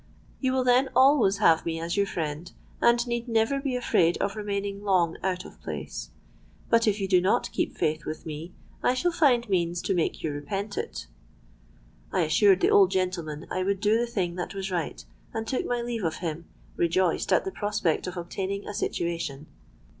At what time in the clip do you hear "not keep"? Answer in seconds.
7.21-7.77